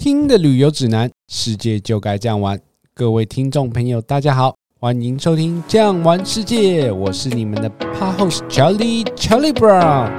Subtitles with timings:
[0.00, 2.58] 听的旅游指南，世界就该这样玩。
[2.94, 10.10] 各位听众朋友，大家好，欢迎收听《这样玩世界》，我是你们的 Pod host Charlie Charlie Brown。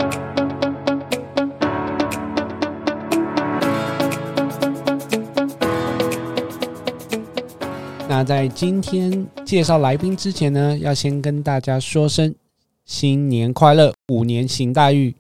[8.08, 12.36] 那在今天介绍来宾之前呢，要先跟大家说声
[12.86, 15.12] 新年快乐，虎年行大运，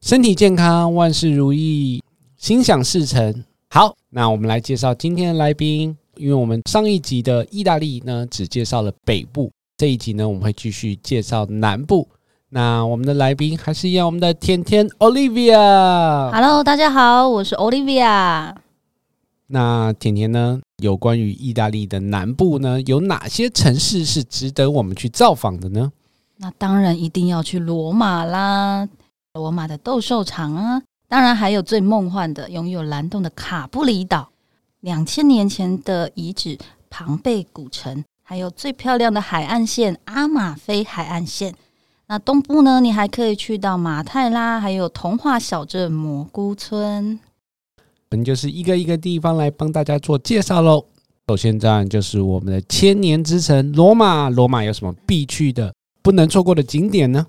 [0.00, 2.00] 身体健康，万事如意。
[2.36, 3.44] 心想事成。
[3.74, 5.98] 好，那我们来介绍今天的来宾。
[6.14, 12.08] 因为我们上一集的意大利呢，只介绍了北部，这一集呢，我们会继续介绍南部。
[12.50, 16.30] 那我们的来宾还是一样，我们的甜甜 Olivia。
[16.30, 18.54] Hello，大家好，我是 Olivia。
[19.48, 25.90] 那甜甜呢，有关于意大利的南部呢，有哪些城市是值得我们去造访的呢？
[26.36, 28.88] 那当然一定要去罗马啦，
[29.32, 30.80] 罗马的斗兽场啊。
[31.08, 34.30] 当然，还有最梦幻的、拥有蓝洞的卡布里岛，
[34.80, 36.58] 两千年前的遗址
[36.90, 41.54] 庞贝古城，还有最漂亮的海岸线阿马菲海岸线。
[42.06, 47.18] 那东部呢，你还可以去到马泰拉，还有童话小镇蘑菇村。
[48.10, 50.84] 我们就是一个一个地方来帮大家做介绍喽。
[51.28, 54.28] 首先，当然就是我们的千年之城罗马。
[54.28, 57.26] 罗马有什么必去的、不能错过的景点呢？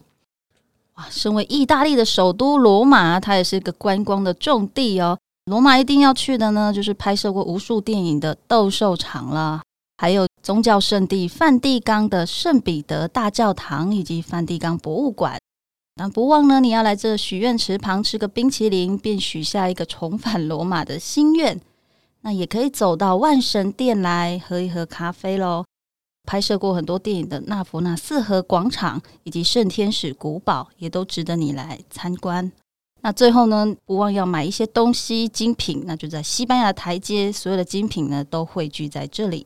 [0.96, 5.18] 哇，身为意大利的首都罗马，它也是一个观光的重地哦。
[5.46, 9.62] 罗马一定要去的呢，就是拍摄过无数电影的斗兽场了，
[9.98, 15.38] 还有宗教圣地梵蒂冈的圣彼得大教堂以及梵蒂冈博物馆。
[15.98, 21.60] 那不忘呢，你要来这许愿池旁吃个冰淇淋，便许下一个重返罗马的心愿。
[22.22, 25.65] 那也可以走到万神殿来喝一喝咖啡喽。
[26.26, 32.52] 拍摄过很多电影的纳佛纳四合广场以及圣天使古堡，也都值得你来参观。
[33.02, 39.46] 那最后呢，不忘要买一些东西精品，那就在西班牙台阶，所有的精品呢都汇聚在这里。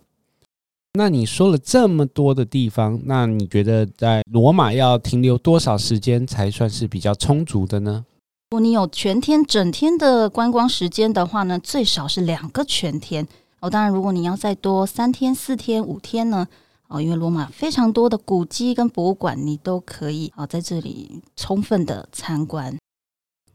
[0.93, 8.05] 那你说了这么多的地方，那你觉得在罗马要停留多少时间才算是比较充足的呢？
[8.51, 13.27] 如果你有全天、整天的观光时间的话呢，最少是两个全天
[13.59, 13.69] 哦。
[13.69, 16.47] 当然，如果你要再多三天、四天、五天呢？
[16.89, 22.75] 哦，因为罗马非常多的古迹跟博物馆，你都可以啊在这里充分的参观。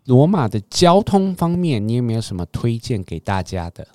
[0.05, 3.87] 罗马的交通方面，你有没有什么推荐给大家的？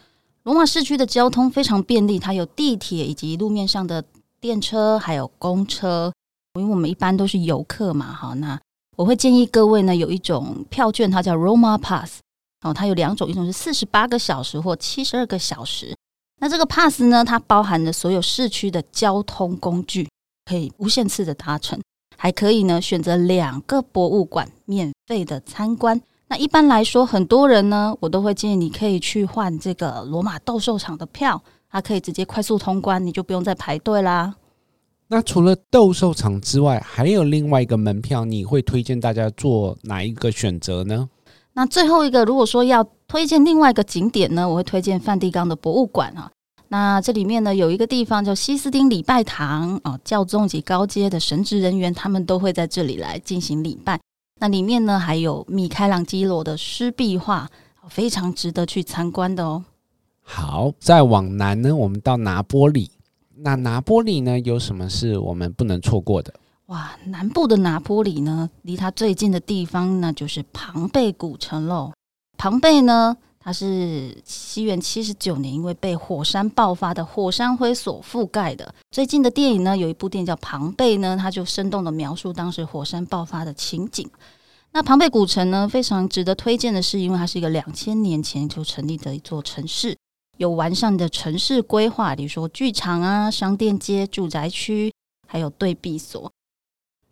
[0.43, 4.03] 罗马市区的交通非常便利，它有地铁以及路面上的
[4.41, 6.11] 电车，还有公车。
[6.59, 8.59] 因为我们一般都是游客嘛，好，那
[8.97, 12.19] 我会建议各位呢有一种票券，它叫 Roma Pass。
[12.61, 15.95] 哦，它有两种，一种是四十八个小时或七十二个小时。
[16.39, 20.07] 那这个 pass 呢，它包含了所有市区的交通工具，
[20.45, 21.79] 可以无限次的搭乘，
[22.17, 26.01] 还可以呢选择两个博物馆免费的参观。
[26.29, 34.35] 那一般来说，很多人呢，我都会建议你可以去换这个罗马斗兽场的票，它可以直接快速通关，你就不用再排队啦。
[35.07, 41.09] 那除了斗兽场之外，还有另外一个门票，你会推荐大家做哪一个选择呢？
[41.53, 46.31] 那最后一个，如果说要推荐另外一个景点呢，我会推荐梵蒂冈的博物馆啊。
[46.67, 53.99] 那这里面呢，有一个地方叫西斯丁礼拜堂啊，教宗及高阶的神职人员他们都会在这里来进行礼拜。
[54.39, 57.47] 那里面呢，还有米开朗基罗的湿壁画，
[57.89, 59.65] 非常值得去参观的哦。
[60.21, 62.91] 好，再往南呢，我们到拿波里。
[63.37, 66.31] 那拿波里呢，有什么是我们不能错过的？
[66.67, 71.91] 哇，南部的拿坡里呢，离它最近的地方那，就是庞贝古城喽。
[72.39, 78.73] 庞贝呢，它是西元七十九年因为被火山爆发的火山灰所覆盖的。
[78.91, 84.09] 最近的电影呢，有一部电影叫《庞贝》呢，它就生动的描述当时火山爆发的情景。
[84.71, 89.97] 那庞贝古城呢，非常值得推荐的是，因为它是一个两千年前就成立的一座城市，
[90.37, 94.93] 有完善的城市规划，比如说剧场啊、商店街、住宅区，
[95.27, 96.31] 还有对避所。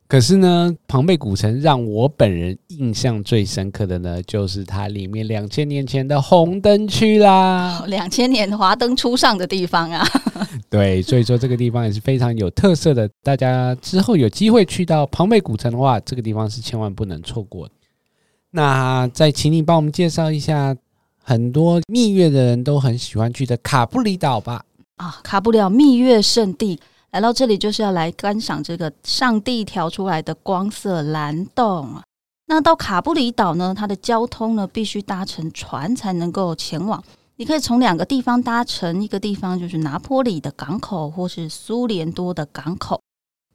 [0.07, 7.84] 可是呢，庞贝古城让我本人印象最深刻的呢，就是它里面两千年前的红灯区啦。
[7.88, 10.08] 两千年华灯初上的地方啊。
[10.70, 13.09] 对，所以说这个地方也是非常有特色的。
[13.22, 17.73] 大家之后有机会去到庞贝古城的话，这个地方是千万不能错过的。
[18.52, 20.73] 那再请你帮我们介绍一下，
[21.22, 24.64] 很多蜜月的人都很喜欢去的卡布里岛吧？
[24.96, 26.79] 啊，卡布里岛蜜月圣地。
[27.11, 32.01] 来到这里就是要来观赏这个上帝调出来的光色蓝洞。
[32.47, 37.03] 那到卡布里岛呢，它的交通呢必须搭乘船才能够前往。
[37.37, 43.01] 你可以从两个地方搭乘，一个地方就是拿坡里的港口，或是苏联多的港口。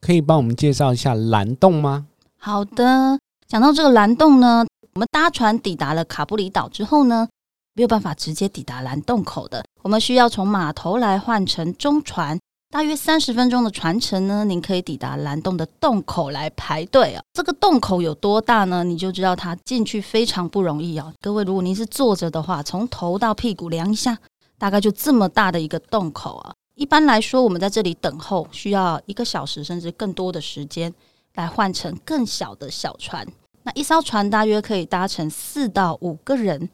[0.01, 2.07] 可以帮我们介绍一下蓝洞吗？
[2.39, 4.65] 好的，讲到这个蓝洞呢，
[4.95, 7.29] 我们搭船抵达了卡布里岛之后呢，
[7.75, 12.39] 没有办法直接抵达蓝洞口的，我们需要从码头来换乘中船。
[12.73, 17.23] 大约三十分钟的船程呢，您可以抵达蓝洞的洞口来排队啊。
[17.35, 18.83] 这个洞口有多大呢？
[18.83, 21.13] 你就知道它进去非常不容易啊。
[21.21, 24.17] 各位，如果您是坐着的话，从头到屁股量一下，
[24.57, 26.55] 大概就这么大的一个洞口啊。
[26.75, 30.95] 一般来说，我们在这里等候需要一个小时甚至更多的时间
[31.35, 33.27] 来换乘更小的小船。
[33.65, 36.71] 那一艘船大约可以搭乘四到五个人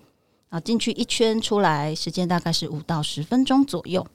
[0.49, 4.07] 啊，进去一圈出来，时间大概是五到十分钟左右。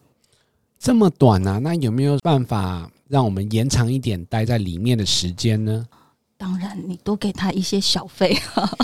[0.84, 1.60] 这么短啊？
[1.60, 5.88] 那有没有办法让我们延长一点待在里面的时间呢？
[6.38, 8.38] 当然，你多给他一些小费。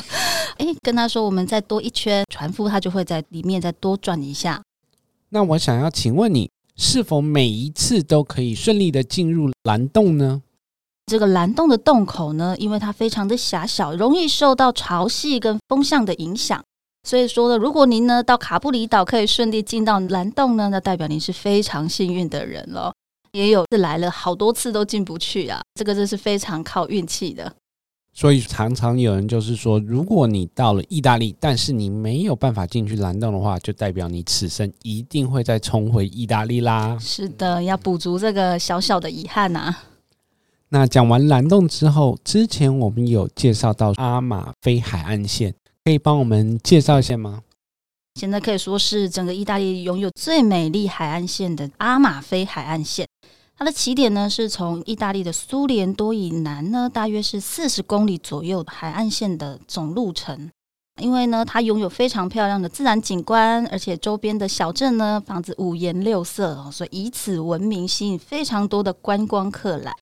[0.55, 4.61] 哎，跟他说我们再多一圈，船夫他就会在里面再多转一下。
[5.27, 10.41] 那我想要请问你，是否每一次都可以顺利的进入蓝洞呢？
[11.07, 16.63] 这个蓝洞的洞口呢，因为它非常的狭小，容易受到潮汐跟风向的影响。
[17.03, 22.93] 所以说呢，如果您呢到卡布里岛可以顺利进到蓝洞呢，那代表您是非常幸运的人了。
[23.31, 27.53] 也有是来了好多次都进不去啊，这个真是非常靠运气的。
[28.11, 36.97] 所以常常有人就是说，如果你到了意大利，但是你没有办法进去蓝洞的话，就代表你此生一定会再重回意大利啦。
[36.99, 39.77] 是的，要补足这个小小的遗憾啊。
[40.69, 45.53] 那讲完蓝洞之后，之前我们有介绍到阿马菲海岸线。
[45.85, 47.41] 可以帮我们介绍一下吗？
[48.15, 53.07] 现在可以说是整个意大利拥有最美丽海岸线的阿马菲海岸线。
[53.57, 60.49] 它的起点呢是从意大利的苏联多以南呢，大约是四十公里左右海岸线的总路程。
[61.01, 69.93] 因为呢，它拥有非常漂亮的自然景观，而且周边的小镇呢，房子五颜六色，所以以此闻名，吸引非常多的观光客来。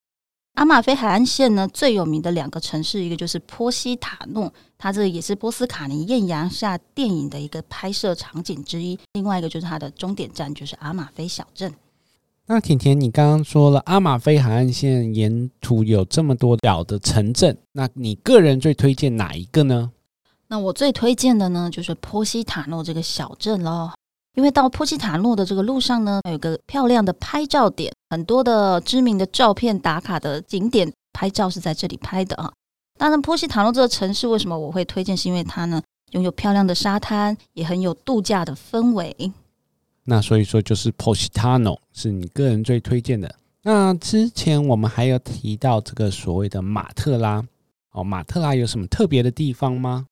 [0.57, 11.71] 阿马菲海岸线呢，最有名的两个城市，一个就是波西塔诺，它这也是波斯卡尼艳阳下电影的一个拍摄场景之一；另外一个就是它的终点站，就是阿马菲小镇。
[12.47, 19.91] 那甜甜，你刚刚说了阿马菲海岸线沿途有这么多小的城镇，那你个人最推荐哪一个呢？
[20.47, 23.91] 那我最推荐的呢，就是波西塔诺这个小镇喽。
[24.33, 32.51] 因为到波西塔诺的这个路上呢，有个漂亮的拍照点，很多的知名的照片打卡的景点拍照是在这里拍的啊。
[32.97, 35.15] 当然，波西塔诺这个城市为什么我会推荐？
[35.15, 35.81] 是因为它呢
[36.11, 39.31] 拥有漂亮的沙滩，也很有度假的氛围。
[40.05, 43.35] 那所以说，就是波西塔诺是你个人最推荐的。
[43.61, 47.43] 那之前我们还有提到这个所谓的马特拉
[47.91, 50.05] 哦，马特拉有什么特别的地方吗？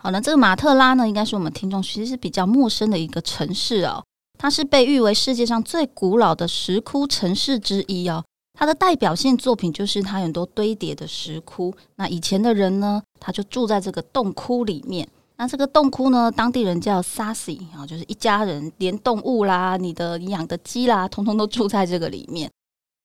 [0.00, 4.04] 好，那这个马特拉呢，应该是我们听众其实是比较陌生的一个城市哦。
[4.38, 8.24] 它是被誉为世界上最古老的石窟城市之一哦。
[8.58, 11.74] 它的代表性作品就是它很多堆叠的石窟。
[11.96, 15.06] 那以前的人呢，他就住在这个洞窟里面。
[15.36, 22.50] 那这个洞窟呢，当地人叫 Sassi 啊，就是一家人，连动物啦、你的养的鸡啦，通通都住在这个里面。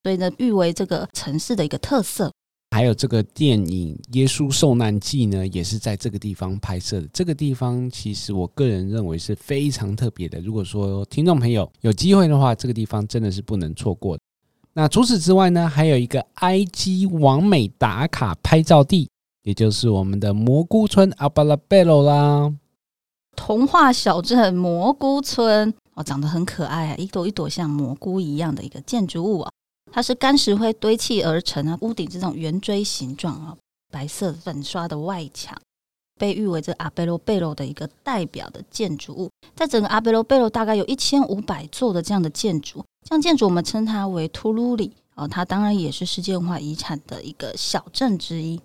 [0.01, 2.31] 所以呢，誉为这个城市的一个特色。
[2.73, 7.07] 还有这个电影《耶稣受难记》呢，也是在这个地方拍摄的。
[7.13, 10.41] 这个地方其实我个人认为是非常特别的。
[10.41, 14.17] 如果说听众朋友有机会的话，这个地方真的是不能错过。
[14.73, 19.07] 那除此之外呢，还有一个埃及完美打卡拍照地，
[19.43, 22.51] 也就是我们的蘑菇村阿巴拉贝罗啦。
[23.35, 29.51] 童话小镇蘑菇村哦，长得很可爱啊，一朵一朵像蘑菇一样的一个建筑物啊。
[29.95, 33.55] 它是干石灰堆砌而成啊，屋顶这种圆锥形状啊，
[33.91, 35.55] 白色粉刷的外墙，
[36.19, 39.29] 被誉为这阿贝罗贝罗的一个代表的建筑物。
[39.55, 48.59] 在整个阿贝罗贝罗，大概有一千五百座的这样的建筑，这样建筑我们称它为图鲁里哦，它当然也是世界文化遗产的一个小镇之一。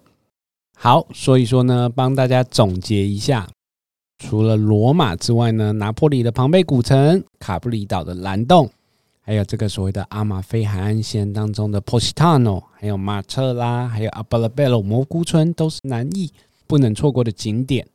[0.79, 3.47] 好，所以说呢，帮大家总结一下，
[4.19, 8.71] 除了罗马之外呢，拿破里的庞贝古城、卡布里岛的蓝洞。
[9.29, 16.33] 还有这个所谓的阿马菲海岸线当中的 Positano，，还有马特拉，还有阿巴拉贝罗蘑菇村，都是南意
[16.67, 17.87] 不能错过的景点。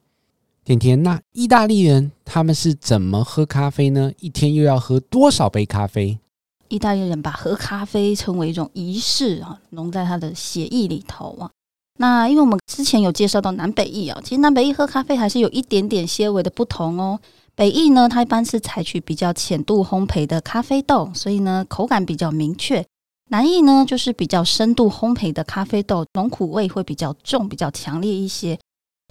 [0.63, 4.12] 甜甜，那意大利人他们是怎么喝咖啡呢？
[4.20, 6.20] 一天又要喝多少杯咖啡？
[6.68, 11.50] 意大利人把喝咖啡称为一种仪式啊，融在他的血液里头啊。
[11.98, 17.20] 那因为我们之前有介绍到南北意啊，其实南北意喝咖啡还是有一点点些微的不同哦。
[17.55, 22.83] 北意呢，它一般是采取比较浅度烘焙的咖啡豆，所以呢口感比较明确。
[23.29, 28.60] 南意呢就是比较深度烘焙的咖啡豆，浓苦味会比较重，比较强烈一些。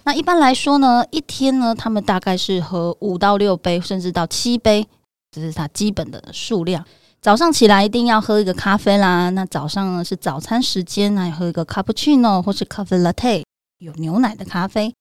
[0.03, 4.85] 那一般来说呢，一天呢他们大概是喝五到六杯，甚至到七杯，
[5.31, 6.85] 这是它基本的数量。
[7.21, 9.29] 早上起来一定要喝一个咖啡啦。
[9.29, 13.43] 那早上呢是早餐时间，来喝一个 cappuccino 或是 coffee latte，
[13.77, 14.93] 有牛奶的咖啡。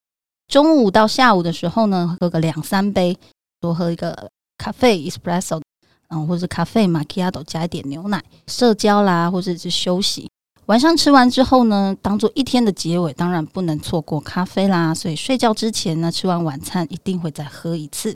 [0.47, 3.17] 中午到下午的时候呢，喝个两三杯。
[3.63, 4.29] 多喝一个
[4.59, 5.63] 咖啡 espresso，
[6.09, 10.29] 嗯，或者是咖啡 macchiato 加一点牛奶，社交啦，或者是休息。
[10.67, 14.93] 晚上吃完之后呢，当做一天的结尾，当然不能错过咖啡啦。
[14.93, 18.15] 所以睡觉之前呢，吃完晚餐一定会再喝一次。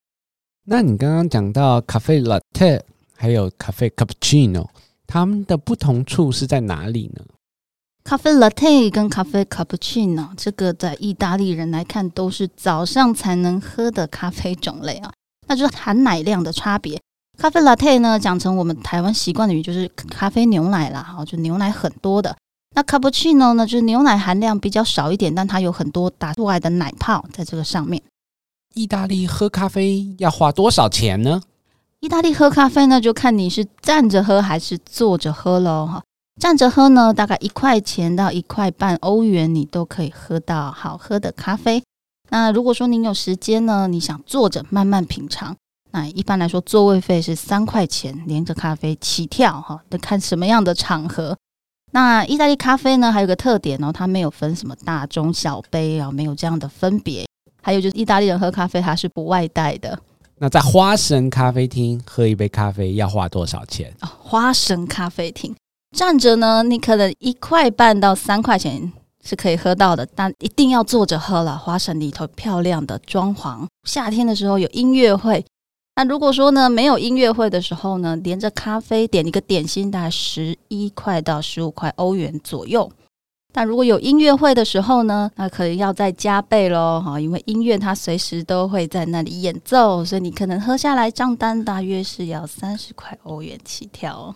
[0.64, 2.80] 那你刚刚讲到咖啡 latte，
[3.14, 4.66] 还有咖啡 cappuccino，
[5.06, 7.22] 它们的不同处是在哪里呢？
[8.04, 15.12] 咖啡 latte 跟咖啡 cappuccino，这个在意大利人来看都是早上才能喝的咖啡种类啊，
[15.46, 17.00] 那就是含奶量的差别。
[17.38, 22.34] 咖啡 latte 呢，讲成我们台湾习惯的语就是咖啡牛奶啦，哈，就牛奶很多的。
[22.74, 28.02] 那 cappuccino 呢，就是牛奶含量比较少一点，但它有很多打出来的奶泡在这个上面。
[28.74, 31.40] 意大利喝咖啡要花多少钱呢？
[32.00, 36.02] 意大利喝咖啡呢，就看你是站着喝还是坐着喝喽，哈。
[36.38, 41.82] 站着喝呢，大概一块钱到一块半欧元，你都可以喝到好喝的咖啡。
[42.28, 45.56] 那如果说您有时间呢，你想坐着慢慢品尝。
[45.92, 51.36] 那一般来说，座位费是三块钱，连着咖啡起跳哈，得看什么样的场合。
[51.92, 57.26] 那意大利咖啡呢，还有个特点哦，它没有分什么大中小杯啊，没有这样的分别。
[57.62, 59.98] 还有就是，意大利人喝咖啡它是不外带的。
[60.38, 63.90] 那在花神咖啡厅喝一杯咖啡要花多少钱？
[64.02, 65.54] 哦，花神咖啡厅
[65.96, 68.92] 站着呢，你可能一块半到三块钱
[69.26, 71.58] 是可以喝到的，但一定要坐着喝了。
[71.58, 75.44] 花神里头漂亮的装潢，夏天的时候有音乐会。
[75.96, 82.90] 那如果说呢，没有音乐会的时候呢，连着咖啡点一个点心，大概十一块到十五块欧元左右。
[83.52, 94.34] 但如果有音乐会的时候呢，那可能要再加倍喽，哈，因为音乐它随时都会在那里演奏，所以你可能喝下来账单大约是要三十块欧元起跳。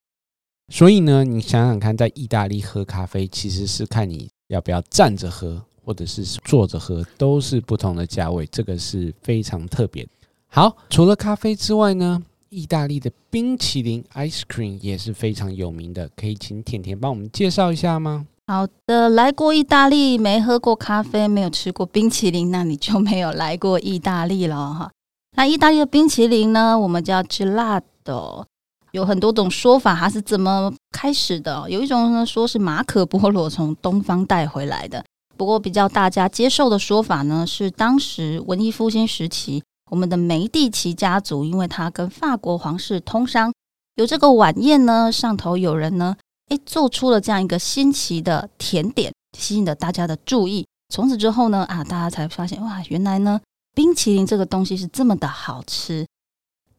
[0.72, 10.06] 所以呢，你想想看，在意大利喝咖啡，其实是看你要不要站着喝，或者是坐着喝，都是不同的价位，这个是非常特别。
[10.48, 16.10] 好，除了咖啡之外呢，意大利的冰淇淋 （ice cream） 也是非常有名的。
[16.16, 18.26] 可以请甜甜帮我们介绍一下吗？
[18.48, 24.90] 好的，来过意大利没喝过咖啡，没有吃过冰淇淋，那你就没有来过意大利了哈。
[25.36, 28.44] 那意大利的冰淇淋呢，我们叫 gelato，
[28.90, 31.68] 有很多种说法，它是怎么开始的？
[31.70, 35.04] 有一种呢，说是马可波罗从东方带回来的。
[35.36, 39.62] 不过比较大家接受的说法呢，是当时文艺复兴时期。
[39.90, 43.52] 我们的梅蒂奇家族，因为他跟法国皇室通商，
[43.96, 46.14] 有这个晚宴呢，上头有人呢，
[46.50, 50.64] 诶，做出了这样一个新奇的甜点，吸引了大家的注意。
[50.94, 53.40] 从此之后呢，啊，大家才发现，哇，原来呢，
[53.74, 56.06] 冰淇淋这个东西是这么的好吃。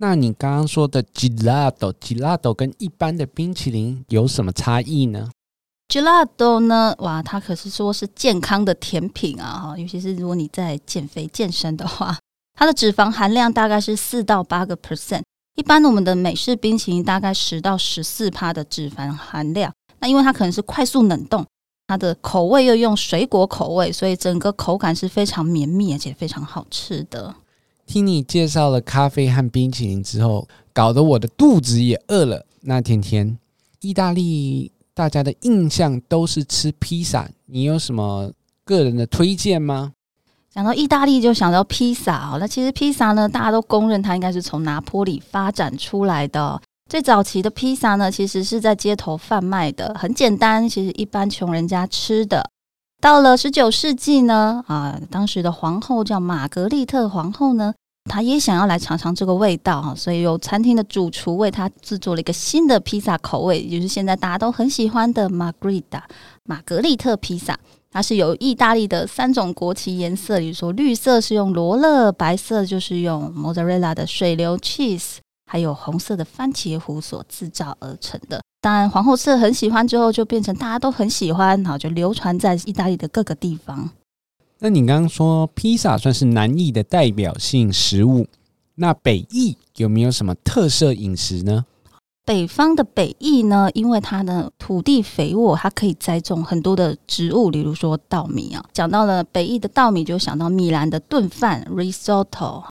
[0.02, 5.30] 那你刚刚说的 gelato，gelato 跟一般的冰淇淋有什么差异呢
[5.88, 12.18] ？gelato 呢，哇，它可是说是健康的甜品啊，哈，尤其是如果你在减肥健身的话。
[12.58, 15.22] 它的脂肪含量大概是四到八个 percent，
[15.56, 19.72] 一般我们的美式冰淇淋大概十到十四趴的脂肪含量。
[20.00, 21.46] 那因为它可能是快速冷冻，
[21.86, 27.36] 它的口味又用水果口味，所以整个口感是非常绵密而且非常好吃的。
[27.92, 32.46] 听你介绍了咖啡和冰淇淋之后，搞得我的肚子也饿了。
[32.62, 33.38] 那甜甜，
[33.82, 38.32] 意大利大家的印象都是吃披萨，你有什么
[38.64, 39.92] 个人的推荐吗？
[40.50, 42.38] 讲到意大利，就想到披萨哦。
[42.40, 46.62] 那其实披萨呢，大家都公认它应该是从拿坡里发展出来的。
[46.90, 52.50] 最早期的披萨呢，其实是在街头贩卖的，很简单，其实一般穷人家吃的。
[53.02, 57.74] 到了十九世纪呢，啊，当时的皇后叫玛格丽特皇后呢，
[58.12, 66.06] 他也想要来尝尝这个味道哈，所以有餐厅的主厨为他制作了一个新的披萨口味，也就是现在大家都很喜欢的玛格丽达
[66.44, 67.58] 玛格丽特披萨。
[67.90, 78.42] 它是有意大利的三种国旗颜色，比如说绿色是用罗勒，白色就是用莫扎瑞拉的水流 cheese，还有红色的番茄糊所制造而成的。
[78.60, 83.90] 当然，皇后吃了很喜欢之后，就变成大家都很喜欢，好就流传在意大利的各个地方。
[84.64, 88.28] 那你刚刚说披萨算是南意的代表性食物，
[88.76, 91.66] 那北意有没有什么特色饮食呢？
[92.24, 98.64] 北方的北意呢，因为它的土地肥沃，它可以栽种很多的植物，例如说稻米啊。
[98.72, 102.64] 讲到了北意的稻米，就想到米兰的炖饭 risotto。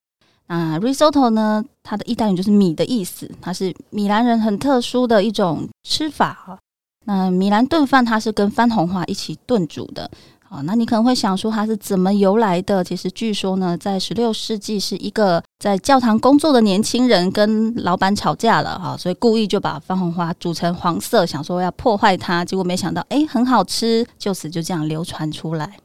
[0.46, 6.60] 啊，risotto 呢，它的意大利语就是米的意思，它是米兰人很特殊的一种吃法。
[7.06, 10.08] 那米兰炖饭，它是跟番红花一起炖煮的。
[10.50, 12.82] 啊，那你可能会想说它是怎么由来的？
[12.82, 25.78] 其实据说呢，在十六世纪是一个在教堂工作的年轻人跟老板吵架了哈，所以故意就把番红花煮成黄色，想说要破坏它，结果没想到哎，很好吃，就此就这样流传出来。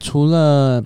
[0.00, 0.82] 除了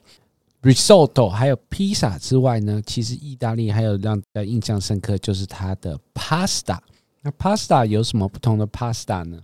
[0.63, 6.77] risotto 还有披萨之外呢，其实意大利还有让大家印象深刻就是它的 pasta。
[7.23, 9.39] 那 pasta 有什么不同的 pasta 呢？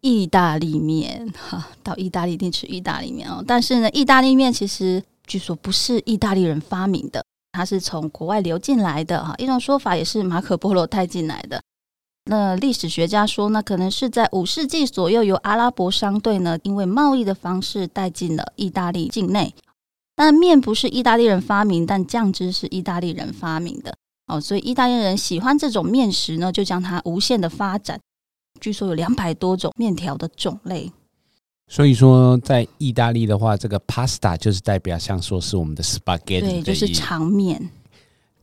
[0.00, 3.44] 意大利面哈，到意大利一定吃意大利面哦。
[3.46, 9.34] 但是呢，意大利面其实据说不是意大利人发明的，它是从国外流进来的哈。
[9.38, 11.60] 一种说法也是马可波罗带进来的。
[12.30, 19.54] 那历史学家说，那可能是在五世纪左右，由阿拉伯商队呢，因为贸易的方式带进了意大利境内。
[20.14, 23.94] 但面不是意大利人发明，但酱汁是意大利人发明的
[24.26, 24.38] 哦。
[24.38, 27.98] 所以意大利人喜欢这种面食呢，就将它无限的发展。
[28.60, 30.92] 据说有两百多种面条的种类。
[31.66, 37.70] 所以说，在意大利的话，这个 pasta 就是代表像说是我们的 spaghetti，对，就是长面。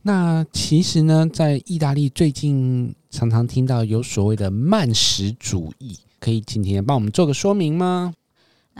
[0.00, 8.14] 那其实呢，在意大利最近常常听到有所谓的慢食主义，可以今天帮我们做个说明吗？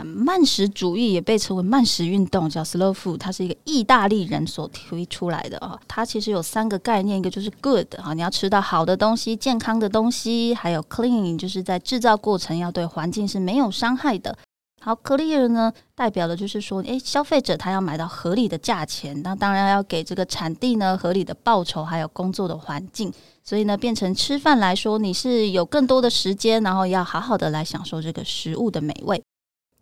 [0.04, 5.78] 慢食主义也被称为慢食运动，叫 slow food，它是一个意大利人所推出来的啊。
[5.86, 14.36] 它其实有三个概念，一个就是 good 啊，你要吃到好的东西、健康的东西，还有 clean，就是在制造过程要对环境是没有伤害的。
[14.80, 23.12] 好，clear 呢，代表的就是说，诶，消费者他要买到合理的价钱，那当然要给这个产地呢合理的报酬，还有工作的环境。
[23.42, 29.20] 所以呢，变成吃饭来说，你是有更多的时间，然后要好好的来享受这个食物的美味。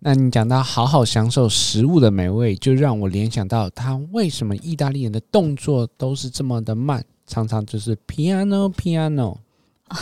[0.09, 9.39] 那你讲到好好享受食物的美味，就让我联想到他为什么意大利人的动作都是这么的慢，常常就是 piano piano。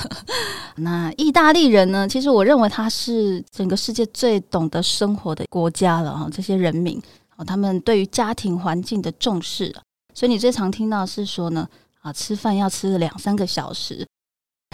[0.76, 2.06] 那意大利人呢？
[2.06, 6.28] 其实我认为他是整个世界最懂得生活的国家了哈。
[6.30, 7.00] 这些人民
[7.37, 9.75] 啊，他们对于家庭环境的重视，
[10.12, 11.66] 所以你最常听到是说呢，
[12.02, 14.06] 啊，吃饭要吃两三个小时。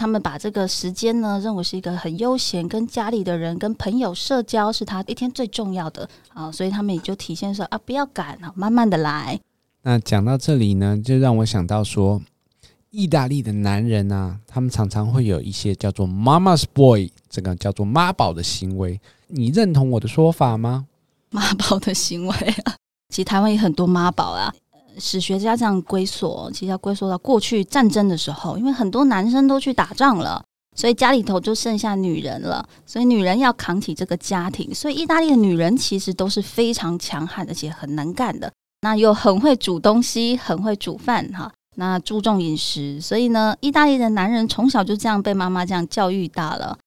[0.01, 6.51] 他们把这个时间呢，认为是一个很悠闲，跟家里的人、跟朋友社交是他一天最重要的啊。
[6.51, 9.39] 所以他们也就体现说啊，不要赶啊，慢慢的来。
[9.83, 12.19] 那讲到这里呢，就让我想到说。
[12.93, 18.99] 意大利的男人呢、啊，他们常常会有一些叫做 “mama's boy”，这个叫做妈宝的行为。
[19.27, 20.85] 你认同我的说法吗？
[21.29, 22.75] 妈宝的行为啊，
[23.07, 24.53] 其实台湾也很多妈宝啊。
[24.97, 30.43] 史学家这样归缩，其实要归缩到过去战争的时候，因为很多男生都去打仗了，
[30.75, 34.73] 所以家里头就剩下女人了，所以女人要扛起这个家庭。
[34.73, 38.51] 所以意大利的女人其实都是非常强悍，而且很能干的，
[38.81, 41.51] 那又很会煮东西，很会煮饭哈。
[41.77, 46.77] 那注重饮食，所以呢，意大利的男人从小就这样被妈妈这样教育大了。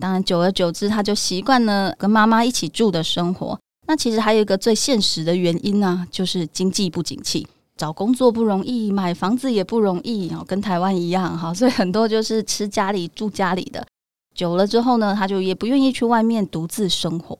[0.00, 3.58] 当然，久而久之，他就习惯了跟妈妈一起住的生活。
[3.86, 11.52] 那其实还有一个最现实的原因呢，就是经济不景气，找工作不容易，买房子也不容易，跟台湾一样哈。
[11.52, 13.86] 所以很多就是吃家里住家里的，
[14.34, 17.38] 久了之后呢，他就也不愿意去外面独自生活。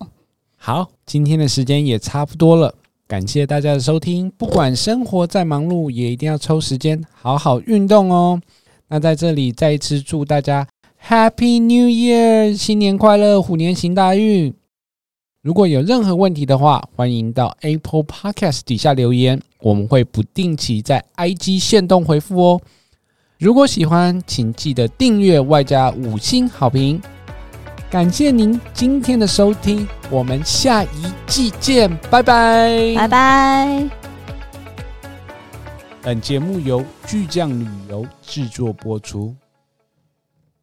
[0.57, 2.75] 好，今天的时间也差不多了。
[3.07, 8.41] 感谢大家的收听，不管生活再忙碌，也一定要抽时间好好运动哦。
[8.89, 10.67] 那在这里再一次祝大家
[11.07, 14.55] Happy New Year，新年快乐，虎年行大运。
[15.45, 22.61] 如果有任何问题的话，欢迎到 Apple Podcast 底下留言，我们会不定期在 IG 限动回复哦。
[23.39, 26.99] 如果喜欢，请记得订阅外加五星好评。
[27.91, 33.91] 感谢您今天的收听，我们下一季见，拜拜，拜拜。
[36.01, 39.35] 本节目由巨匠旅游制作播出。